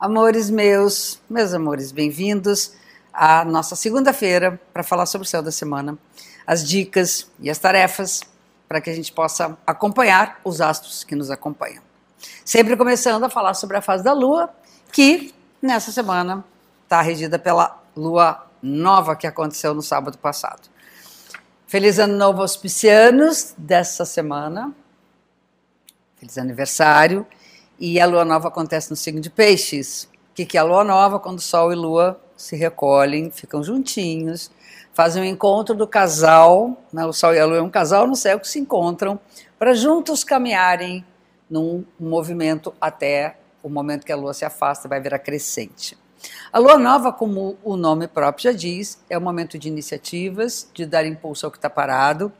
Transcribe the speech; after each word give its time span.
Amores 0.00 0.48
meus, 0.48 1.20
meus 1.28 1.52
amores, 1.52 1.92
bem-vindos 1.92 2.72
à 3.12 3.44
nossa 3.44 3.76
segunda-feira 3.76 4.58
para 4.72 4.82
falar 4.82 5.04
sobre 5.04 5.26
o 5.26 5.28
céu 5.28 5.42
da 5.42 5.52
semana, 5.52 5.98
as 6.46 6.66
dicas 6.66 7.30
e 7.38 7.50
as 7.50 7.58
tarefas 7.58 8.22
para 8.66 8.80
que 8.80 8.88
a 8.88 8.94
gente 8.94 9.12
possa 9.12 9.58
acompanhar 9.66 10.40
os 10.42 10.62
astros 10.62 11.04
que 11.04 11.14
nos 11.14 11.30
acompanham. 11.30 11.82
Sempre 12.46 12.78
começando 12.78 13.24
a 13.24 13.28
falar 13.28 13.52
sobre 13.52 13.76
a 13.76 13.82
fase 13.82 14.02
da 14.02 14.14
Lua, 14.14 14.48
que 14.90 15.34
nessa 15.60 15.92
semana 15.92 16.42
está 16.84 17.02
regida 17.02 17.38
pela 17.38 17.78
Lua 17.94 18.46
nova 18.62 19.14
que 19.14 19.26
aconteceu 19.26 19.74
no 19.74 19.82
sábado 19.82 20.16
passado. 20.16 20.62
Feliz 21.66 21.98
ano 21.98 22.16
novo 22.16 22.40
aos 22.40 22.56
piscianos 22.56 23.52
dessa 23.58 24.06
semana. 24.06 24.72
Feliz 26.16 26.38
aniversário. 26.38 27.26
E 27.80 27.98
a 27.98 28.04
lua 28.04 28.26
nova 28.26 28.48
acontece 28.48 28.90
no 28.90 28.96
signo 28.96 29.22
de 29.22 29.30
Peixes. 29.30 30.04
O 30.04 30.34
que, 30.34 30.44
que 30.44 30.58
é 30.58 30.60
a 30.60 30.64
lua 30.64 30.84
nova? 30.84 31.18
Quando 31.18 31.40
Sol 31.40 31.72
e 31.72 31.74
Lua 31.74 32.20
se 32.36 32.54
recolhem, 32.54 33.30
ficam 33.30 33.64
juntinhos, 33.64 34.50
fazem 34.92 35.22
o 35.22 35.24
um 35.24 35.28
encontro 35.28 35.74
do 35.74 35.86
casal. 35.86 36.78
Né? 36.92 37.06
O 37.06 37.12
Sol 37.14 37.32
e 37.34 37.38
a 37.38 37.46
Lua 37.46 37.56
é 37.56 37.62
um 37.62 37.70
casal 37.70 38.06
no 38.06 38.14
céu 38.14 38.38
que 38.38 38.46
se 38.46 38.58
encontram 38.58 39.18
para 39.58 39.72
juntos 39.72 40.22
caminharem 40.22 41.02
num 41.48 41.82
movimento 41.98 42.74
até 42.78 43.38
o 43.62 43.70
momento 43.70 44.04
que 44.04 44.12
a 44.12 44.16
Lua 44.16 44.34
se 44.34 44.44
afasta, 44.44 44.86
vai 44.86 45.00
virar 45.00 45.18
crescente. 45.18 45.96
A 46.52 46.58
lua 46.58 46.76
nova, 46.78 47.10
como 47.10 47.56
o 47.64 47.78
nome 47.78 48.06
próprio 48.06 48.44
já 48.44 48.52
diz, 48.52 49.02
é 49.08 49.16
o 49.16 49.22
momento 49.22 49.58
de 49.58 49.68
iniciativas, 49.68 50.68
de 50.74 50.84
dar 50.84 51.06
impulso 51.06 51.46
ao 51.46 51.52
que 51.52 51.56
está 51.56 51.70
parado. 51.70 52.30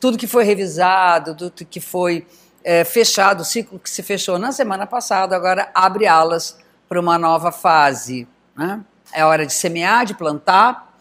Tudo 0.00 0.16
que 0.16 0.28
foi 0.28 0.44
revisado, 0.44 1.34
tudo 1.34 1.66
que 1.66 1.80
foi 1.80 2.24
é, 2.64 2.82
fechado, 2.82 3.42
o 3.42 3.44
ciclo 3.44 3.78
que 3.78 3.90
se 3.90 4.02
fechou 4.02 4.38
na 4.38 4.50
semana 4.50 4.86
passada, 4.86 5.36
agora 5.36 5.70
abre 5.74 6.06
alas 6.06 6.58
para 6.88 6.98
uma 6.98 7.18
nova 7.18 7.52
fase. 7.52 8.26
Né? 8.56 8.80
É 9.12 9.24
hora 9.24 9.44
de 9.44 9.52
semear, 9.52 10.06
de 10.06 10.14
plantar, 10.14 10.96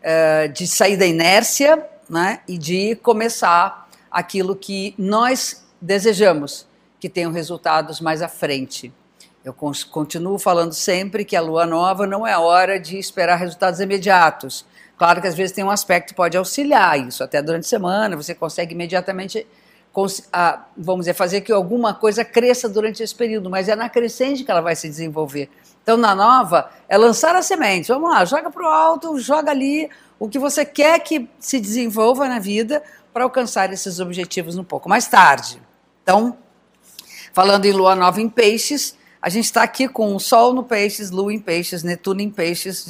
é, 0.00 0.46
de 0.46 0.66
sair 0.68 0.96
da 0.96 1.04
inércia 1.04 1.84
né? 2.08 2.40
e 2.46 2.56
de 2.56 2.94
começar 2.96 3.88
aquilo 4.08 4.54
que 4.54 4.94
nós 4.96 5.66
desejamos 5.80 6.66
que 7.00 7.08
tenham 7.08 7.32
resultados 7.32 8.00
mais 8.00 8.22
à 8.22 8.28
frente. 8.28 8.92
Eu 9.44 9.54
continuo 9.54 10.38
falando 10.38 10.72
sempre 10.72 11.24
que 11.24 11.36
a 11.36 11.40
lua 11.40 11.64
nova 11.64 12.06
não 12.06 12.26
é 12.26 12.36
hora 12.36 12.78
de 12.78 12.98
esperar 12.98 13.36
resultados 13.36 13.80
imediatos. 13.80 14.66
Claro 14.96 15.20
que 15.20 15.28
às 15.28 15.34
vezes 15.34 15.52
tem 15.52 15.64
um 15.64 15.70
aspecto 15.70 16.08
que 16.08 16.14
pode 16.14 16.36
auxiliar 16.36 16.98
isso, 16.98 17.22
até 17.22 17.40
durante 17.40 17.64
a 17.64 17.68
semana 17.68 18.16
você 18.16 18.34
consegue 18.34 18.74
imediatamente 18.74 19.46
vamos 20.76 21.04
dizer, 21.04 21.14
fazer 21.14 21.40
que 21.40 21.52
alguma 21.52 21.94
coisa 21.94 22.24
cresça 22.24 22.68
durante 22.68 23.02
esse 23.02 23.14
período, 23.14 23.50
mas 23.50 23.68
é 23.68 23.74
na 23.74 23.88
crescente 23.88 24.44
que 24.44 24.50
ela 24.50 24.60
vai 24.60 24.76
se 24.76 24.88
desenvolver. 24.88 25.48
Então, 25.82 25.96
na 25.96 26.14
nova, 26.14 26.70
é 26.88 26.96
lançar 26.96 27.34
a 27.34 27.42
semente. 27.42 27.88
Vamos 27.88 28.10
lá, 28.10 28.24
joga 28.24 28.50
para 28.50 28.62
o 28.62 28.68
alto, 28.68 29.18
joga 29.18 29.50
ali 29.50 29.88
o 30.18 30.28
que 30.28 30.38
você 30.38 30.64
quer 30.64 30.98
que 31.00 31.28
se 31.38 31.58
desenvolva 31.58 32.28
na 32.28 32.38
vida 32.38 32.82
para 33.12 33.24
alcançar 33.24 33.72
esses 33.72 33.98
objetivos 33.98 34.56
um 34.56 34.64
pouco 34.64 34.88
mais 34.88 35.06
tarde. 35.06 35.60
Então, 36.02 36.36
falando 37.32 37.64
em 37.64 37.72
lua 37.72 37.96
nova 37.96 38.20
em 38.20 38.28
peixes, 38.28 38.96
a 39.20 39.28
gente 39.28 39.46
está 39.46 39.62
aqui 39.62 39.88
com 39.88 40.14
o 40.14 40.20
Sol 40.20 40.54
no 40.54 40.62
peixes, 40.62 41.10
Lua 41.10 41.32
em 41.32 41.40
peixes, 41.40 41.82
Netuno 41.82 42.20
em 42.20 42.30
peixes, 42.30 42.86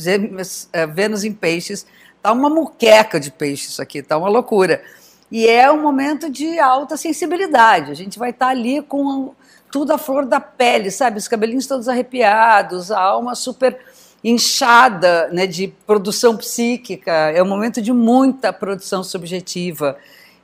eh, 0.73 0.86
Vênus 0.86 1.25
em 1.25 1.33
peixes. 1.33 1.86
Tá 2.20 2.33
uma 2.33 2.51
muqueca 2.51 3.19
de 3.19 3.31
peixes 3.31 3.81
aqui, 3.81 4.03
tá 4.03 4.19
uma 4.19 4.29
loucura. 4.29 4.83
E 5.31 5.47
é 5.47 5.71
um 5.71 5.83
momento 5.83 6.31
de 6.31 6.59
alta 6.59 6.97
sensibilidade. 6.97 7.93
A 7.93 7.95
gente 7.95 8.19
vai 8.19 8.31
estar 8.31 8.48
ali 8.48 8.81
com 8.83 9.35
tudo 9.70 9.93
à 9.93 9.98
flor 9.98 10.25
da 10.25 10.41
pele, 10.41 10.91
sabe? 10.91 11.19
Os 11.19 11.29
cabelinhos 11.29 11.67
todos 11.67 11.89
arrepiados, 11.89 12.91
a 12.91 12.98
alma 12.98 13.35
super 13.35 13.79
inchada 14.25 15.29
né, 15.29 15.47
de 15.47 15.69
produção 15.87 16.37
psíquica. 16.37 17.12
É 17.12 17.43
um 17.43 17.48
momento 17.48 17.83
de 17.83 17.93
muita 17.93 18.53
produção 18.53 19.05
subjetiva. 19.05 19.97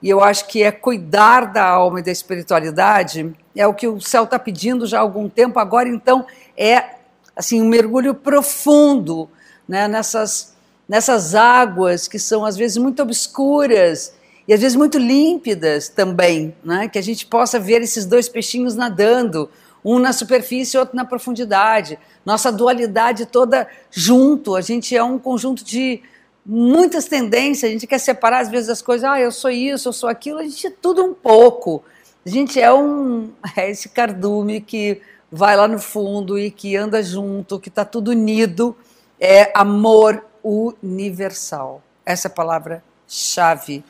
E 0.03 0.11
eu 0.11 0.23
acho 0.23 0.47
que 0.49 0.63
é 0.63 0.71
cuidar 0.71 1.47
da 1.53 1.65
alma 1.65 2.01
e 2.01 2.03
da 2.03 2.13
espiritualidade 2.13 3.33
é 3.57 3.67
o 3.67 3.73
que 3.73 3.89
o 3.89 4.01
céu 4.01 4.25
está 4.25 4.39
pedindo 4.39 4.87
já 4.87 4.99
há 4.99 5.01
algum 5.01 5.29
tempo. 5.29 5.59
Agora, 5.59 5.89
então, 5.89 6.27
é 6.57 6.97
assim 7.35 7.63
um 7.63 7.69
mergulho 7.69 8.15
profundo 8.15 9.31
né, 9.67 9.89
nessas, 9.89 10.55
nessas 10.87 11.35
águas 11.35 12.07
que 12.07 12.19
são 12.19 12.45
às 12.45 12.57
vezes 12.57 12.77
muito 12.77 13.03
obscuras 13.03 14.13
e 14.47 14.53
às 14.53 14.61
vezes 14.61 14.77
muito 14.77 14.99
límpidas 14.99 15.89
também, 15.89 16.55
né? 16.63 16.89
que 16.89 16.99
a 16.99 17.03
gente 17.03 17.27
possa 17.27 17.59
ver 17.59 17.81
esses 17.81 18.05
dois 18.05 18.29
peixinhos 18.29 18.75
nadando, 18.75 19.49
um 19.85 19.99
na 19.99 20.13
superfície 20.13 20.77
e 20.77 20.81
outro 20.81 20.97
na 20.97 21.05
profundidade. 21.05 21.99
Nossa 22.25 22.53
dualidade 22.53 23.27
toda 23.27 23.69
junto, 23.91 24.55
a 24.55 24.61
gente 24.61 24.97
é 24.97 25.03
um 25.03 25.19
conjunto 25.19 25.65
de 25.65 26.03
muitas 26.45 27.07
tendências, 27.07 27.71
a 27.71 27.73
gente 27.73 27.87
quer 27.87 27.99
separar 27.99 28.41
às 28.41 28.51
vezes 28.51 28.69
as 28.69 28.83
coisas, 28.83 29.09
ah, 29.09 29.19
eu 29.19 29.33
sou 29.33 29.51
isso, 29.51 29.89
eu 29.89 29.93
sou 29.93 30.09
aquilo, 30.09 30.39
a 30.39 30.45
gente 30.45 30.67
é 30.67 30.71
tudo 30.71 31.03
um 31.03 31.15
pouco. 31.15 31.83
A 32.25 32.29
gente 32.29 32.61
é 32.61 32.73
um 32.73 33.31
é 33.57 33.71
esse 33.71 33.89
cardume 33.89 34.61
que 34.61 35.01
vai 35.31 35.57
lá 35.57 35.67
no 35.67 35.79
fundo 35.79 36.39
e 36.39 36.51
que 36.51 36.77
anda 36.77 37.03
junto, 37.03 37.59
que 37.59 37.69
está 37.69 37.85
tudo 37.85 38.11
unido, 38.11 38.77
é 39.19 39.51
amor 39.55 40.25
universal. 40.43 41.83
Essa 42.05 42.29
é 42.29 42.31
a 42.31 42.35
palavra 42.35 42.85
chave 43.09 43.83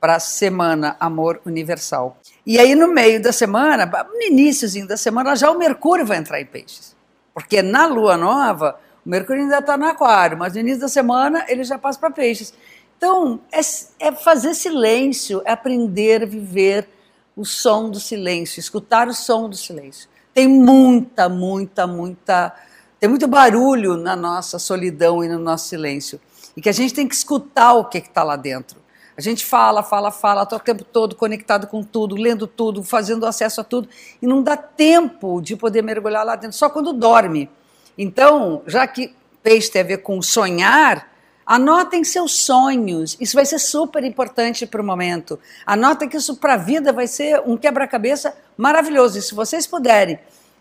para 0.00 0.16
a 0.16 0.20
semana 0.20 0.96
Amor 0.98 1.40
Universal. 1.44 2.16
E 2.46 2.58
aí, 2.58 2.74
no 2.74 2.88
meio 2.88 3.22
da 3.22 3.32
semana, 3.32 3.84
no 3.86 4.22
iníciozinho 4.22 4.88
da 4.88 4.96
semana, 4.96 5.36
já 5.36 5.50
o 5.50 5.58
Mercúrio 5.58 6.06
vai 6.06 6.16
entrar 6.16 6.40
em 6.40 6.46
peixes. 6.46 6.96
Porque 7.34 7.62
na 7.62 7.86
lua 7.86 8.16
nova, 8.16 8.80
o 9.04 9.08
Mercúrio 9.08 9.42
ainda 9.42 9.58
está 9.58 9.76
no 9.76 9.86
Aquário, 9.86 10.38
mas 10.38 10.54
no 10.54 10.60
início 10.60 10.80
da 10.80 10.88
semana 10.88 11.44
ele 11.48 11.64
já 11.64 11.78
passa 11.78 11.98
para 11.98 12.10
peixes. 12.10 12.54
Então, 12.96 13.40
é, 13.52 13.60
é, 13.98 14.12
fazer 14.12 14.54
silêncio, 14.54 15.42
é 15.44 15.52
aprender 15.52 16.22
a 16.22 16.26
viver 16.26 16.88
o 17.36 17.44
som 17.44 17.88
do 17.88 18.00
silêncio, 18.00 18.60
escutar 18.60 19.08
o 19.08 19.14
som 19.14 19.48
do 19.48 19.56
silêncio. 19.56 20.08
Tem 20.34 20.46
muita, 20.46 21.28
muita, 21.28 21.86
muita. 21.86 22.54
Tem 22.98 23.08
muito 23.08 23.26
barulho 23.26 23.96
na 23.96 24.14
nossa 24.14 24.58
solidão 24.58 25.24
e 25.24 25.28
no 25.28 25.38
nosso 25.38 25.68
silêncio. 25.68 26.20
E 26.56 26.60
que 26.60 26.68
a 26.68 26.72
gente 26.72 26.92
tem 26.92 27.08
que 27.08 27.14
escutar 27.14 27.72
o 27.72 27.86
que 27.86 27.98
está 27.98 28.22
lá 28.22 28.36
dentro. 28.36 28.78
A 29.16 29.20
gente 29.20 29.44
fala, 29.44 29.82
fala, 29.82 30.10
fala, 30.10 30.42
está 30.42 30.56
o 30.56 30.60
tempo 30.60 30.84
todo 30.84 31.14
conectado 31.14 31.66
com 31.66 31.82
tudo, 31.82 32.14
lendo 32.14 32.46
tudo, 32.46 32.82
fazendo 32.82 33.26
acesso 33.26 33.60
a 33.60 33.64
tudo, 33.64 33.88
e 34.20 34.26
não 34.26 34.42
dá 34.42 34.56
tempo 34.56 35.40
de 35.40 35.56
poder 35.56 35.82
mergulhar 35.82 36.24
lá 36.24 36.36
dentro, 36.36 36.56
só 36.56 36.70
quando 36.70 36.92
dorme. 36.92 37.50
Então, 37.98 38.62
já 38.66 38.86
que 38.86 39.14
peixe 39.42 39.70
tem 39.70 39.82
a 39.82 39.84
ver 39.84 39.98
com 39.98 40.22
sonhar, 40.22 41.10
anotem 41.44 42.04
seus 42.04 42.32
sonhos. 42.32 43.16
Isso 43.20 43.34
vai 43.34 43.44
ser 43.44 43.58
super 43.58 44.04
importante 44.04 44.66
para 44.66 44.80
o 44.80 44.84
momento. 44.84 45.38
Anotem 45.66 46.08
que 46.08 46.16
isso 46.16 46.36
para 46.36 46.54
a 46.54 46.56
vida 46.56 46.92
vai 46.92 47.06
ser 47.06 47.42
um 47.44 47.56
quebra-cabeça 47.56 48.34
maravilhoso. 48.56 49.18
E 49.18 49.22
se 49.22 49.34
vocês 49.34 49.66
puderem 49.66 50.18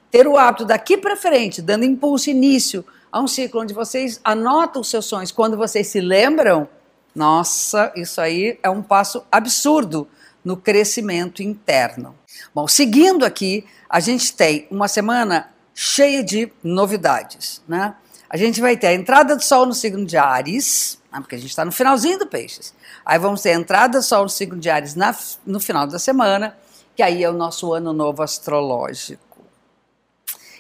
ter 0.10 0.28
o 0.28 0.38
hábito 0.38 0.66
daqui 0.66 0.98
para 0.98 1.16
frente, 1.16 1.62
dando 1.62 1.86
impulso, 1.86 2.30
início 2.30 2.84
a 3.12 3.22
um 3.22 3.28
ciclo 3.28 3.62
onde 3.62 3.74
vocês 3.74 4.20
anotam 4.24 4.82
os 4.82 4.90
seus 4.90 5.06
sonhos, 5.06 5.32
quando 5.32 5.56
vocês 5.56 5.88
se 5.88 6.02
lembram, 6.02 6.68
nossa, 7.20 7.92
isso 7.98 8.22
aí 8.22 8.58
é 8.64 8.70
um 8.70 8.82
passo 8.82 9.26
absurdo 9.30 10.08
no 10.42 10.56
crescimento 10.56 11.44
interno. 11.44 12.16
Bom, 12.56 12.66
seguindo 12.66 13.26
aqui, 13.26 13.66
a 13.90 14.00
gente 14.00 14.34
tem 14.34 14.66
uma 14.72 14.88
semana 14.88 15.50
cheia 15.76 16.24
de 16.24 16.50
novidades, 16.64 17.62
né? 17.68 17.94
A 18.30 18.38
gente 18.38 18.62
vai 18.62 18.78
ter 18.78 18.88
a 18.88 18.94
entrada 18.94 19.36
do 19.36 19.44
Sol 19.44 19.66
no 19.66 19.74
signo 19.74 20.06
de 20.06 20.16
Ares, 20.16 20.98
né? 21.12 21.20
porque 21.20 21.36
a 21.36 21.38
gente 21.38 21.50
está 21.50 21.66
no 21.66 21.74
finalzinho 21.74 22.20
do 22.20 22.26
Peixes. 22.26 22.74
Aí 23.06 23.20
vamos 23.20 23.42
ter 23.42 23.50
a 23.50 23.56
entrada 23.56 24.00
do 24.00 24.04
Sol 24.04 24.24
no 24.24 24.30
signo 24.30 24.58
de 24.58 24.70
Ares 24.70 24.96
na, 24.96 25.14
no 25.46 25.60
final 25.60 25.86
da 25.86 26.00
semana, 26.00 26.58
que 26.96 27.04
aí 27.04 27.22
é 27.22 27.30
o 27.30 27.34
nosso 27.34 27.74
ano 27.74 27.92
novo 27.92 28.24
astrológico. 28.24 29.44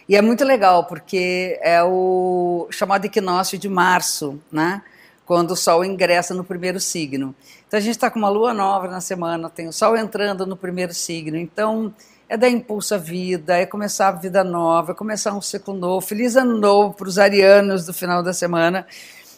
E 0.10 0.16
é 0.18 0.22
muito 0.22 0.44
legal, 0.44 0.84
porque 0.88 1.58
é 1.62 1.82
o 1.82 2.68
chamado 2.70 3.06
equinócio 3.06 3.58
de 3.58 3.70
março, 3.70 4.38
né? 4.52 4.82
Quando 5.30 5.52
o 5.52 5.56
Sol 5.56 5.86
ingressa 5.86 6.34
no 6.34 6.44
primeiro 6.44 6.80
signo. 6.80 7.36
Então 7.68 7.78
a 7.78 7.80
gente 7.80 7.92
está 7.92 8.10
com 8.10 8.18
uma 8.18 8.30
lua 8.30 8.52
nova 8.52 8.88
na 8.88 9.00
semana, 9.00 9.48
tem 9.48 9.68
o 9.68 9.72
Sol 9.72 9.96
entrando 9.96 10.44
no 10.44 10.58
primeiro 10.58 10.92
signo. 10.92 11.38
Então 11.38 11.94
é 12.28 12.36
dar 12.36 12.50
impulso 12.50 12.96
à 12.96 12.98
vida, 12.98 13.56
é 13.56 13.64
começar 13.64 14.08
a 14.08 14.12
vida 14.14 14.44
nova, 14.44 14.94
é 14.94 14.96
começar 14.96 15.32
um 15.36 15.40
ciclo 15.40 15.76
novo. 15.76 16.02
Feliz 16.02 16.36
ano 16.36 16.58
novo 16.58 16.96
para 16.96 17.08
os 17.08 17.20
arianos 17.20 17.86
do 17.86 17.94
final 17.94 18.24
da 18.24 18.34
semana. 18.34 18.88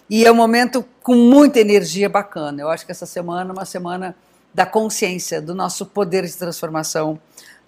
E 0.10 0.26
é 0.26 0.32
um 0.32 0.36
momento 0.36 0.86
com 1.04 1.14
muita 1.14 1.60
energia 1.60 2.08
bacana. 2.08 2.62
Eu 2.62 2.70
acho 2.70 2.86
que 2.86 2.92
essa 2.94 3.06
semana 3.06 3.50
é 3.50 3.54
uma 3.54 3.66
semana 3.66 4.16
da 4.54 4.66
consciência, 4.66 5.42
do 5.42 5.54
nosso 5.54 5.86
poder 5.86 6.26
de 6.26 6.38
transformação, 6.38 7.20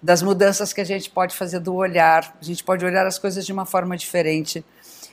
das 0.02 0.22
mudanças 0.22 0.72
que 0.72 0.80
a 0.80 0.84
gente 0.84 1.10
pode 1.10 1.36
fazer 1.36 1.58
do 1.58 1.74
olhar. 1.74 2.34
A 2.40 2.42
gente 2.42 2.64
pode 2.64 2.86
olhar 2.86 3.06
as 3.06 3.18
coisas 3.18 3.44
de 3.44 3.52
uma 3.52 3.66
forma 3.66 3.98
diferente. 3.98 4.64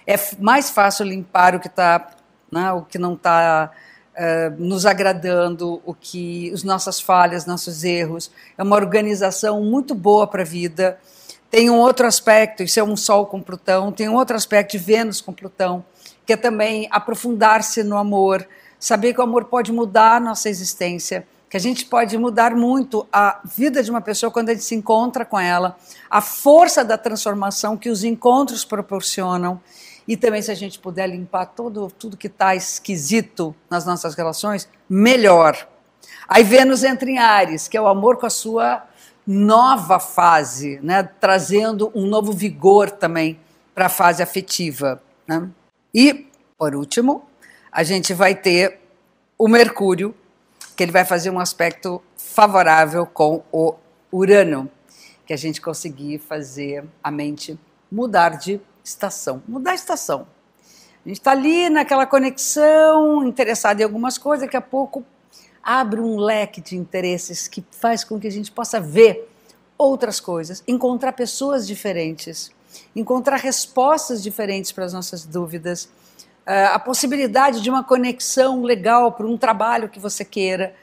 É 0.08 0.16
mais 0.40 0.70
fácil 0.70 1.06
limpar 1.06 1.56
o 1.56 1.60
que 1.60 1.68
está 1.68 2.21
né, 2.52 2.72
o 2.72 2.82
que 2.82 2.98
não 2.98 3.14
está 3.14 3.72
eh, 4.14 4.52
nos 4.58 4.86
agradando, 4.86 5.82
o 5.86 5.94
que, 5.94 6.52
as 6.54 6.64
nossas 6.64 7.00
falhas, 7.00 7.46
nossos 7.46 7.84
erros. 7.84 8.30
É 8.58 8.64
uma 8.64 8.76
organização 8.76 9.64
muito 9.64 9.96
boa 9.96 10.28
para 10.28 10.42
a 10.42 10.46
vida. 10.46 11.00
Tem 11.50 11.70
um 11.70 11.80
outro 11.80 12.06
aspecto, 12.06 12.62
isso 12.62 12.80
é 12.80 12.84
um 12.84 12.98
Sol 12.98 13.26
com 13.26 13.42
Plutão, 13.42 13.92
tem 13.92 14.10
um 14.10 14.16
outro 14.16 14.36
aspecto 14.36 14.72
de 14.72 14.78
Vênus 14.80 15.22
com 15.22 15.32
Plutão, 15.32 15.84
que 16.26 16.34
é 16.34 16.38
também 16.38 16.88
aprofundar-se 16.92 17.84
no 17.84 17.98
amor, 17.98 18.46
saber 18.80 19.14
que 19.14 19.20
o 19.20 19.24
amor 19.24 19.46
pode 19.46 19.72
mudar 19.72 20.18
a 20.18 20.20
nossa 20.20 20.50
existência, 20.50 21.26
que 21.50 21.58
a 21.58 21.60
gente 21.60 21.86
pode 21.86 22.18
mudar 22.18 22.56
muito 22.56 23.08
a 23.12 23.42
vida 23.44 23.82
de 23.84 23.90
uma 23.90 24.02
pessoa 24.02 24.32
quando 24.32 24.50
a 24.50 24.54
gente 24.54 24.64
se 24.64 24.76
encontra 24.76 25.26
com 25.26 25.40
ela, 25.40 25.78
a 26.10 26.22
força 26.22 26.84
da 26.84 26.98
transformação 26.98 27.76
que 27.76 27.90
os 27.90 28.04
encontros 28.04 28.64
proporcionam 28.64 29.60
e 30.08 30.18
também 30.18 30.42
se 30.42 30.52
a 30.52 30.56
gente 30.56 30.80
puder 30.80 31.08
limpar 31.08 31.46
todo, 31.46 31.92
tudo 31.98 32.18
que 32.18 32.28
está 32.28 32.56
esquisito 32.56 33.56
nas 33.70 33.86
nossas 33.86 34.16
relações, 34.16 34.68
melhor. 34.90 35.68
Aí 36.28 36.44
Vênus 36.44 36.84
entra 36.84 37.10
em 37.10 37.18
Ares, 37.18 37.68
que 37.68 37.78
é 37.78 37.82
o 37.82 37.88
amor 37.88 38.18
com 38.18 38.26
a 38.26 38.30
sua 38.30 38.84
nova 39.26 40.00
fase, 40.00 40.80
né? 40.82 41.04
trazendo 41.04 41.92
um 41.94 42.06
novo 42.06 42.32
vigor 42.32 42.90
também 42.90 43.40
para 43.74 43.86
a 43.86 43.90
fase 43.90 44.24
afetiva. 44.24 45.02
Né? 45.28 45.50
E, 45.94 46.28
por 46.58 46.76
último, 46.76 47.24
a 47.72 47.84
gente 47.84 48.14
vai 48.14 48.36
ter 48.36 48.80
o 49.38 49.48
Mercúrio, 49.48 50.16
que 50.76 50.84
ele 50.84 50.92
vai 50.92 51.06
fazer 51.06 51.30
um 51.30 51.40
aspecto 51.40 52.02
favorável 52.16 53.06
com 53.06 53.44
o 53.52 53.76
Urano, 54.12 54.70
que 55.26 55.34
a 55.34 55.38
gente 55.38 55.62
conseguir 55.62 56.20
fazer 56.20 56.84
a 57.04 57.12
mente 57.12 57.58
mudar 57.92 58.38
de 58.38 58.60
estação, 58.84 59.42
mudar 59.48 59.72
a 59.72 59.76
estação. 59.76 60.28
A 61.06 61.10
gente 61.10 61.20
está 61.20 61.32
ali 61.32 61.70
naquela 61.70 62.06
conexão, 62.06 63.26
interessado 63.26 63.80
em 63.80 63.84
algumas 63.84 64.18
coisas, 64.18 64.46
daqui 64.46 64.58
a 64.58 64.62
pouco 64.62 65.04
abre 65.64 66.00
um 66.00 66.18
leque 66.18 66.62
de 66.62 66.76
interesses 66.76 67.48
que 67.48 67.64
faz 67.72 68.04
com 68.04 68.20
que 68.20 68.28
a 68.28 68.32
gente 68.32 68.52
possa 68.52 68.80
ver 68.80 69.30
outras 69.78 70.20
coisas, 70.20 70.64
encontrar 70.68 71.14
pessoas 71.14 71.66
diferentes, 71.66 72.52
encontrar 72.96 73.38
respostas 73.38 74.22
diferentes 74.22 74.72
para 74.72 74.86
as 74.86 74.94
nossas 74.94 75.26
dúvidas, 75.26 75.90
eh, 76.46 76.66
a 76.66 76.80
possibilidade 76.80 77.62
de 77.62 77.70
uma 77.70 77.84
conexão 77.84 78.62
legal 78.64 79.12
para 79.12 79.26
um 79.26 79.38
trabalho 79.38 79.90
que 79.90 80.00
você 80.00 80.24
queira. 80.24 80.76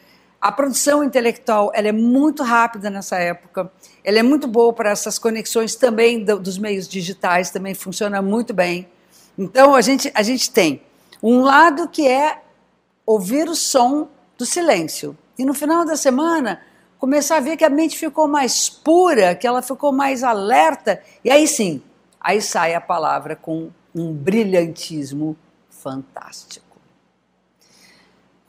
A 0.49 0.53
produção 0.53 1.05
intelectual 1.05 1.71
ela 1.75 1.89
é 1.89 1.93
muito 1.93 2.43
rápida 2.43 2.89
nessa 2.89 3.19
época, 3.19 3.71
ela 4.03 4.19
é 4.19 4.23
muito 4.23 4.49
boa 4.49 4.73
para 4.73 4.89
essas 4.89 5.19
conexões 5.19 5.75
também 5.75 6.25
do, 6.25 6.41
dos 6.41 6.57
meios 6.57 6.89
digitais, 6.89 7.51
também 7.51 7.75
funciona 7.75 8.23
muito 8.23 8.55
bem. 8.55 8.89
Então 9.39 9.75
a 9.75 9.83
gente, 9.83 10.11
a 10.15 10.23
gente 10.23 10.51
tem 10.51 10.81
um 11.23 11.43
lado 11.43 11.87
que 11.87 12.09
é 12.09 12.41
ouvir 13.05 13.47
o 13.47 13.55
som 13.55 14.09
do 14.39 14.47
silêncio. 14.47 15.15
E 15.39 15.45
no 15.45 15.53
final 15.53 15.85
da 15.85 15.97
semana, 15.97 16.63
começar 16.99 17.37
a 17.37 17.41
ver 17.41 17.59
que 17.59 17.65
a 17.65 17.69
mente 17.69 17.99
ficou 17.99 18.27
mais 18.27 18.71
pura, 18.71 19.35
que 19.35 19.47
ela 19.47 19.61
ficou 19.61 19.93
mais 19.93 20.25
alerta, 20.25 21.03
e 21.23 21.31
aí 21.31 21.47
sim, 21.47 21.83
aí 22.19 22.41
sai 22.41 22.75
a 22.75 22.81
palavra 22.81 23.37
com 23.37 23.69
um 23.95 24.15
brilhantismo 24.15 25.37
fantástico. 25.69 26.68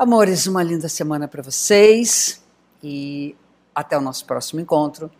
Amores, 0.01 0.47
uma 0.47 0.63
linda 0.63 0.87
semana 0.87 1.27
para 1.27 1.43
vocês 1.43 2.41
e 2.81 3.35
até 3.75 3.97
o 3.97 4.01
nosso 4.01 4.23
próximo 4.25 4.61
encontro. 4.61 5.11